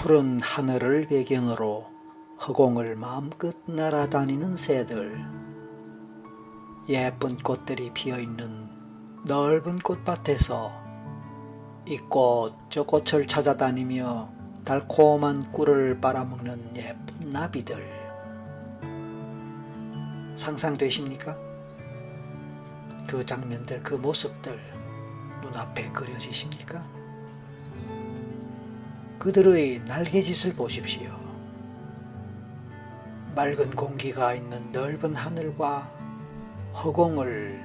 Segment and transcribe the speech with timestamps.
[0.00, 1.90] 푸른 하늘을 배경으로
[2.40, 5.22] 허공을 마음껏 날아다니는 새들,
[6.88, 8.68] 예쁜 꽃들이 피어있는
[9.26, 10.72] 넓은 꽃밭에서
[11.86, 14.32] 이 꽃 저 꽃을 찾아다니며
[14.64, 17.86] 달콤한 꿀을 빨아먹는 예쁜 나비들
[20.34, 21.36] 상상되십니까?
[23.06, 24.58] 그 장면들, 그 모습들
[25.42, 26.99] 눈앞에 그려지십니까?
[29.20, 31.10] 그들의 날개짓을 보십시오.
[33.36, 35.92] 맑은 공기가 있는 넓은 하늘과
[36.82, 37.62] 허공을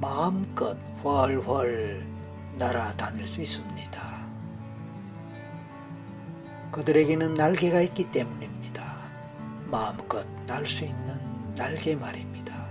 [0.00, 2.04] 마음껏 훨훨
[2.58, 4.26] 날아다닐 수 있습니다.
[6.72, 8.96] 그들에게는 날개가 있기 때문입니다.
[9.66, 12.66] 마음껏 날 수 있는 날개 말입니다.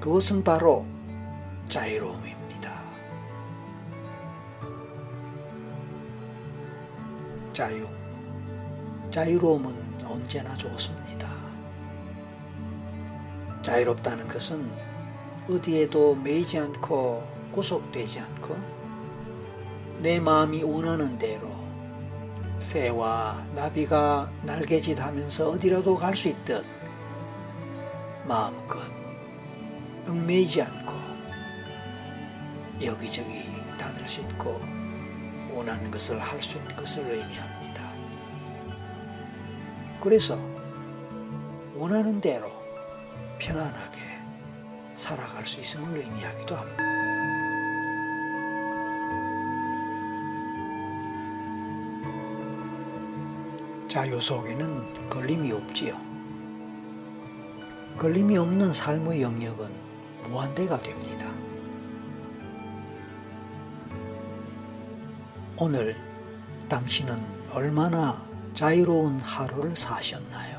[0.00, 0.86] 그것은 바로
[1.68, 2.37] 자유로움입니다.
[7.58, 7.88] 자유.
[9.10, 11.28] 자유로움은 언제나 좋습니다.
[13.62, 14.70] 자유롭다는 것은
[15.50, 18.56] 어디에도 매이지 않고 구속되지 않고
[19.98, 21.50] 내 마음이 원하는 대로
[22.60, 26.64] 새와 나비가 날개짓 하면서 어디라도 갈 수 있듯
[28.24, 28.78] 마음껏
[30.06, 30.92] 얽매이지 않고
[32.84, 33.42] 여기저기
[33.76, 34.77] 다닐 수 있고
[35.58, 37.92] 원하는 것을 할 수 있는 것을 의미합니다.
[40.00, 40.38] 그래서
[41.74, 42.48] 원하는 대로
[43.40, 43.98] 편안하게
[44.94, 46.84] 살아갈 수 있음을 의미하기도 합니다.
[53.88, 56.00] 자유 속에는 걸림이 없지요.
[57.98, 59.68] 걸림이 없는 삶의 영역은
[60.24, 61.26] 무한대가 됩니다.
[65.60, 65.96] 오늘
[66.68, 67.20] 당신은
[67.50, 70.56] 얼마나 자유로운 하루를 사셨나요?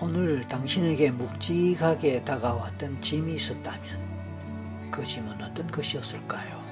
[0.00, 6.62] 오늘 당신에게 묵직하게 다가왔던 짐이 있었다면 그 짐은 어떤 것이었을까요?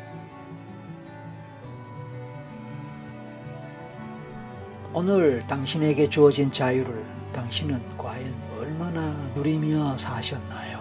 [4.93, 10.79] 오늘 당신에게 주어진 자유를 당신은 과연 얼마나 누리며 사셨나요?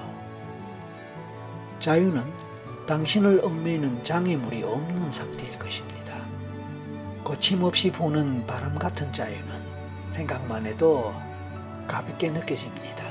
[1.79, 2.47] 자유는
[2.87, 6.17] 당신을 얽매이는 장애물이 없는 상태일 것입니다.
[7.21, 9.61] 거침없이 부는 바람 같은 자유는
[10.09, 11.13] 생각만 해도
[11.85, 13.03] 가볍게 느껴집니다.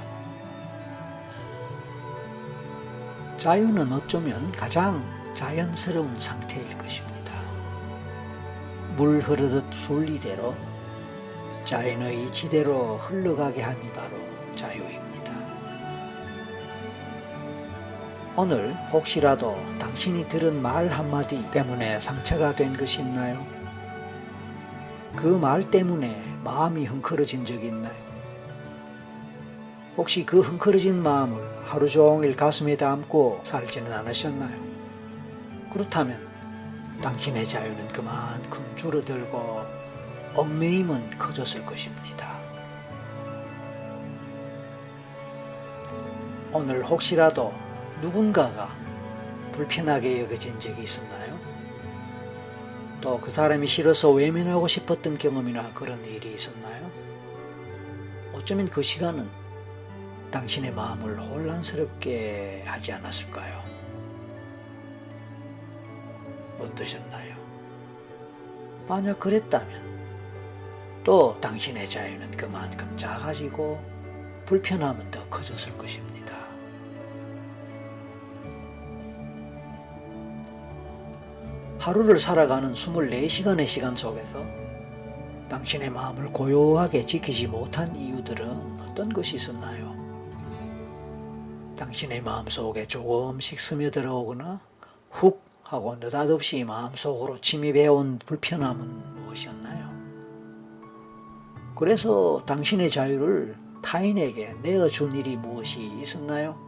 [3.36, 5.04] 자유는 어쩌면 가장
[5.34, 7.34] 자연스러운 상태일 것입니다.
[8.96, 10.54] 물 흐르듯 순리대로
[11.66, 14.16] 자연의 이치대로 흘러가게 함이 바로
[14.54, 15.05] 자유입니다.
[18.36, 23.44] 오늘 혹시라도 당신이 들은 말 한마디 때문에 상처가 된 것이 있나요?
[25.16, 26.14] 그 말 때문에
[26.44, 27.94] 마음이 흥크러진 적이 있나요?
[29.96, 34.54] 혹시 그 흥크러진 마음을 하루 종일 가슴에 담고 살지는 않으셨나요?
[35.72, 36.20] 그렇다면
[37.02, 39.62] 당신의 자유는 그만큼 줄어들고
[40.36, 42.36] 얽매임은 커졌을 것입니다.
[46.52, 47.54] 오늘 혹시라도
[48.02, 48.76] 누군가가
[49.52, 51.36] 불편하게 여겨진 적이 있었나요?
[53.00, 56.90] 또 그 사람이 싫어서 외면하고 싶었던 경험이나 그런 일이 있었나요?
[58.32, 59.28] 어쩌면 그 시간은
[60.30, 63.62] 당신의 마음을 혼란스럽게 하지 않았을까요?
[66.58, 67.34] 어떠셨나요?
[68.88, 69.96] 만약 그랬다면
[71.04, 73.80] 또 당신의 자유는 그만큼 작아지고
[74.46, 76.15] 불편함은 더 커졌을 것입니다.
[81.86, 84.44] 하루를 살아가는 24시간의 시간 속에서
[85.48, 89.94] 당신의 마음을 고요하게 지키지 못한 이유들은 어떤 것이 있었나요?
[91.78, 94.58] 당신의 마음 속에 조금씩 스며들어오거나
[95.12, 99.88] 훅 하고 느닷없이 마음 속으로 침입해온 불편함은 무엇이었나요?
[101.76, 106.65] 그래서 당신의 자유를 타인에게 내어준 일이 무엇이 있었나요?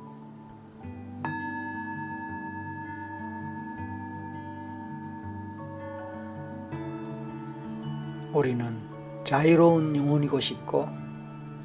[8.39, 8.81] 우리는
[9.25, 10.89] 자유로운 영혼이고 싶고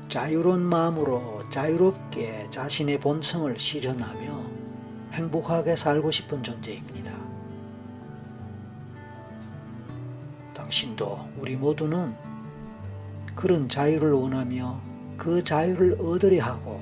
[0.09, 4.51] 자유로운 마음으로 자유롭게 자신의 본성을 실현하며
[5.11, 7.13] 행복하게 살고 싶은 존재입니다.
[10.55, 12.15] 당신도 우리 모두는
[13.35, 14.81] 그런 자유를 원하며
[15.15, 16.81] 그 자유를 얻으려 하고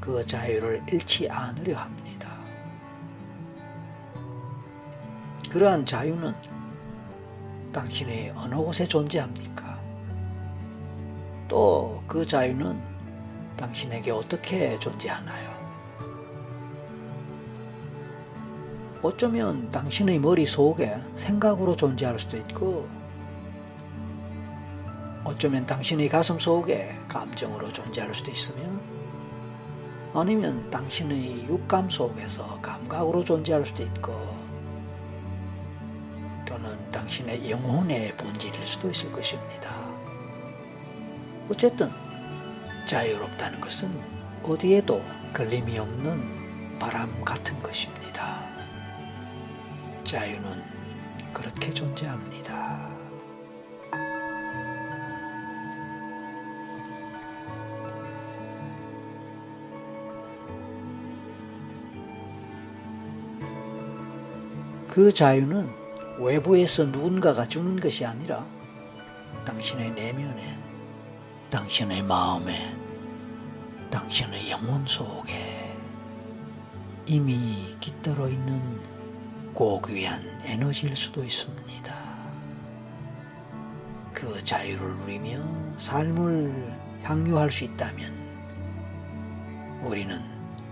[0.00, 2.36] 그 자유를 잃지 않으려 합니다.
[5.52, 6.53] 그러한 자유는
[7.74, 9.78] 당신이 어느 곳에 존재합니까?
[11.48, 12.78] 또 그 자유는
[13.56, 15.52] 당신에게 어떻게 존재하나요?
[19.02, 22.88] 어쩌면 당신의 머릿속에 생각으로 존재할 수도 있고,
[25.24, 28.62] 어쩌면 당신의 가슴 속에 감정으로 존재할 수도 있으며,
[30.14, 34.43] 아니면 당신의 육감 속에서 감각으로 존재할 수도 있고,
[36.54, 39.74] 또는 당신의 영혼의 본질일 수도 있을 것입니다.
[41.50, 41.90] 어쨌든
[42.86, 43.90] 자유롭다는 것은
[44.44, 45.02] 어디에도
[45.32, 48.40] 걸림이 없는 바람 같은 것입니다.
[50.04, 50.62] 자유는
[51.32, 52.88] 그렇게 존재합니다.
[64.86, 65.83] 그 자유는
[66.18, 68.44] 외부에서 누군가가 주는 것이 아니라
[69.44, 70.58] 당신의 내면에,
[71.50, 72.74] 당신의 마음에,
[73.90, 75.76] 당신의 영혼 속에
[77.06, 78.80] 이미 깃들어 있는
[79.54, 81.94] 고귀한 에너지일 수도 있습니다.
[84.12, 85.42] 그 자유를 누리며
[85.76, 86.72] 삶을
[87.02, 88.14] 향유할 수 있다면
[89.82, 90.20] 우리는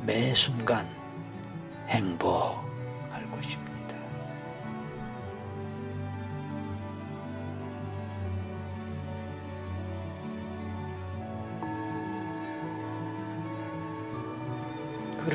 [0.06, 0.88] 매 순간
[1.88, 2.71] 행복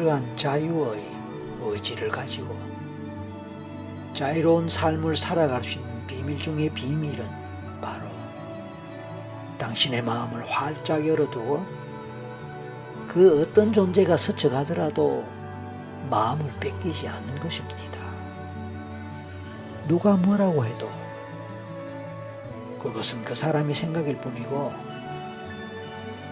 [0.08, 1.04] 그러한 자유의
[1.60, 2.58] 의지를 가지고
[4.14, 7.28] 자유로운 삶을 살아갈 수 있는 비밀 중의 비밀은
[7.82, 8.06] 바로
[9.58, 11.66] 당신의 마음을 활짝 열어두고
[13.10, 15.26] 그 어떤 존재가 스쳐가더라도
[16.10, 18.00] 마음을 뺏기지 않는 것입니다.
[19.90, 20.90] 누가 뭐라고 해도
[22.82, 24.72] 그것은 그 사람의 생각일 뿐이고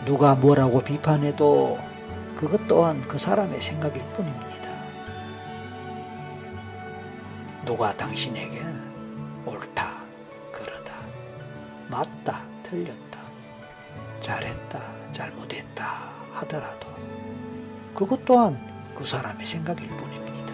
[0.06, 1.95] 누가 뭐라고 비판해도
[2.36, 4.70] 그것 또한 그 사람의 생각일 뿐입니다.
[7.66, 8.62] 누가 당신에게
[9.46, 10.04] 옳다,
[10.52, 10.94] 그러다,
[11.90, 13.22] 맞다, 틀렸다,
[14.20, 15.84] 잘했다, 잘못했다
[16.34, 16.88] 하더라도
[17.96, 18.60] 그것 또한
[18.94, 20.54] 그 사람의 생각일 뿐입니다.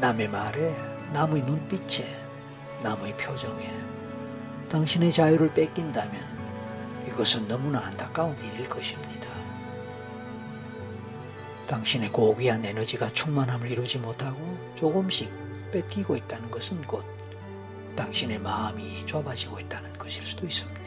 [0.00, 0.74] 남의 말에,
[1.12, 2.04] 남의 눈빛에,
[2.82, 3.70] 남의 표정에
[4.70, 6.35] 당신의 자유를 뺏긴다면
[7.08, 9.28] 이것은 너무나 안타까운 일일 것입니다.
[11.66, 14.38] 당신의 고귀한 에너지가 충만함을 이루지 못하고
[14.76, 15.30] 조금씩
[15.72, 17.04] 뺏기고 있다는 것은 곧
[17.96, 20.86] 당신의 마음이 좁아지고 있다는 것일 수도 있습니다.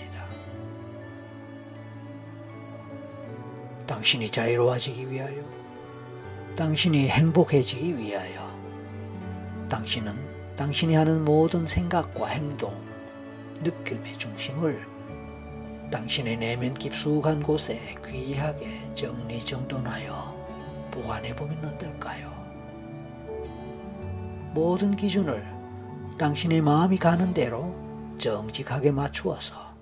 [3.88, 5.44] 당신이 자유로워지기 위하여,
[6.56, 8.48] 당신이 행복해지기 위하여,
[9.68, 12.72] 당신은 당신이 하는 모든 생각과 행동,
[13.62, 14.99] 느낌의 중심을
[15.92, 22.30] 당신의 내면 깊숙한 곳에 귀하게 정리정돈하여 보관해 보면 어떨까요?
[24.54, 25.44] 모든 기준을
[26.18, 27.76] 당신의 마음이 가는 대로
[28.20, 29.74] 정직하게 맞추어서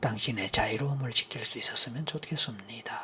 [0.00, 3.00] 당신의 자유로움을 지킬 수 있었으면 좋겠습니다.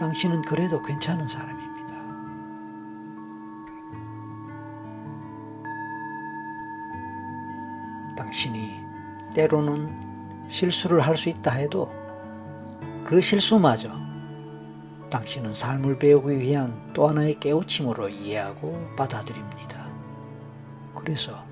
[0.00, 1.65] 당신은 그래도 괜찮은 사람입니다.
[9.36, 11.92] 때로는 실수를 할 수 있다 해도
[13.04, 13.90] 그 실수마저
[15.10, 19.86] 당신은 삶을 배우기 위한 또 하나의 깨우침으로 이해하고 받아들입니다.
[20.94, 21.44] 그래서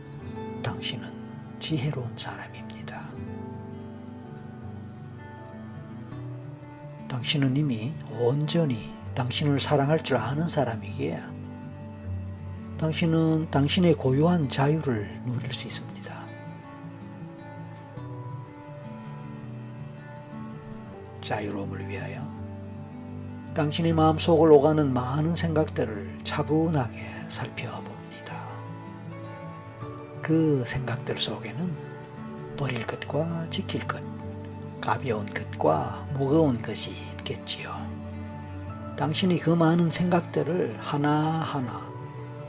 [0.62, 1.12] 당신은
[1.60, 3.06] 지혜로운 사람입니다.
[7.06, 11.20] 당신은 이미 온전히 당신을 사랑할 줄 아는 사람이기에
[12.78, 16.23] 당신은 당신의 고유한 자유를 누릴 수 있습니다.
[21.24, 22.22] 자유로움을 위하여
[23.54, 27.94] 당신의 마음속을 오가는 많은 생각들을 차분하게 살펴봅니다.
[30.22, 31.72] 그 생각들 속에는
[32.56, 34.02] 버릴 것과 지킬 것,
[34.80, 37.74] 가벼운 것과 무거운 것이 있겠지요.
[38.96, 41.92] 당신이 그 많은 생각들을 하나하나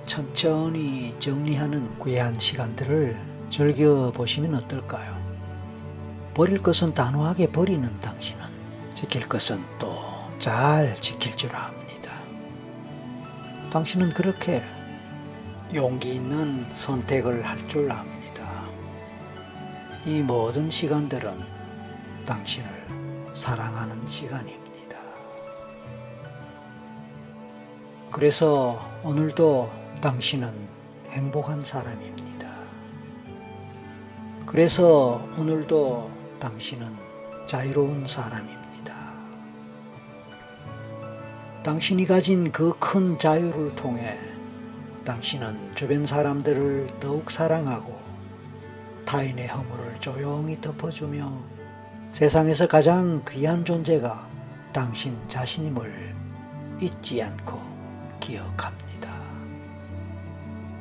[0.03, 5.15] 천천히 정리하는 귀한 시간들을 즐겨보시면 어떨까요?
[6.33, 8.54] 버릴 것은 단호하게 버리는 당신은
[8.95, 12.11] 지킬 것은 또 잘 지킬 줄 압니다.
[13.71, 14.61] 당신은 그렇게
[15.73, 18.43] 용기 있는 선택을 할 줄 압니다.
[20.05, 21.31] 이 모든 시간들은
[22.25, 22.69] 당신을
[23.33, 24.97] 사랑하는 시간입니다.
[28.11, 29.71] 그래서 오늘도
[30.01, 30.53] 당신은
[31.09, 32.49] 행복한 사람입니다.
[34.45, 36.93] 그래서 오늘도 당신은
[37.47, 38.64] 자유로운 사람입니다.
[41.65, 44.19] 당신이 가진 그 큰 자유를 통해
[45.03, 47.99] 당신은 주변 사람들을 더욱 사랑하고
[49.03, 51.33] 타인의 허물을 조용히 덮어주며
[52.11, 54.29] 세상에서 가장 귀한 존재가
[54.73, 56.15] 당신 자신임을
[56.81, 57.59] 잊지 않고
[58.19, 59.11] 기억합니다.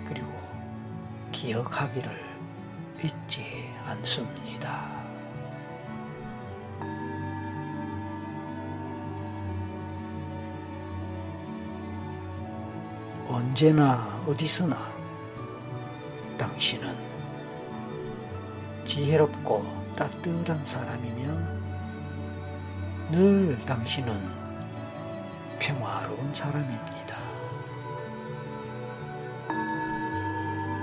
[0.07, 0.29] 그리고
[1.33, 2.13] 기억하기를
[3.03, 3.43] 잊지
[3.87, 4.44] 않습니다.
[13.35, 14.77] 언제나 어디서나
[16.39, 16.97] 당신은
[18.85, 21.33] 지혜롭고 따뜻한 사람이며
[23.11, 24.15] 늘 당신은
[25.59, 27.17] 평화로운 사람입니다.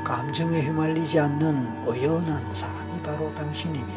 [0.04, 3.94] 감정에 휘말리지 않는 의연한 사람이 바로 당신이며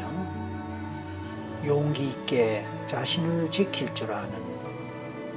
[1.66, 4.32] 용기 있게 자신을 지킬 줄 아는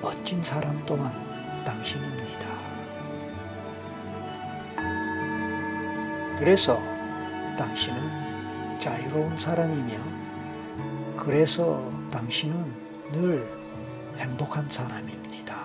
[0.03, 2.76] 멋진 사람 또한 당신입니다.
[6.37, 6.79] 그래서
[7.57, 9.97] 당신은 자유로운 사람이며
[11.17, 12.73] 그래서 당신은
[13.11, 13.47] 늘
[14.17, 15.63] 행복한 사람입니다.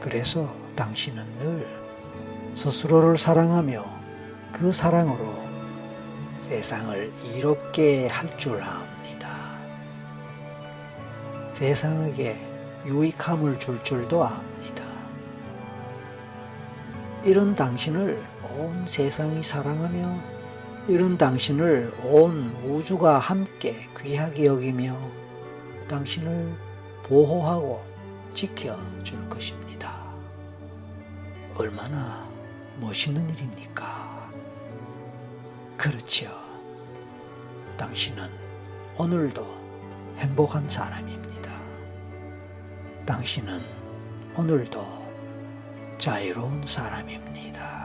[0.00, 1.66] 그래서 당신은 늘
[2.54, 3.84] 스스로를 사랑하며
[4.52, 5.50] 그 사랑으로
[6.48, 9.58] 세상을 이롭게 할 줄 압니다.
[11.48, 12.36] 세상에게
[12.86, 14.59] 유익함을 줄 줄도 압니다.
[17.22, 18.22] 이런 당신을
[18.56, 20.18] 온 세상이 사랑하며
[20.88, 24.96] 이런 당신을 온 우주가 함께 귀하게 여기며
[25.86, 26.54] 당신을
[27.02, 27.84] 보호하고
[28.32, 30.00] 지켜줄 것입니다.
[31.54, 32.26] 얼마나
[32.80, 34.30] 멋있는 일입니까?
[35.76, 36.30] 그렇지요.
[37.76, 38.30] 당신은
[38.96, 39.60] 오늘도
[40.16, 41.52] 행복한 사람입니다.
[43.04, 43.60] 당신은
[44.36, 44.99] 오늘도
[46.00, 47.79] 자유로운 사람입니다.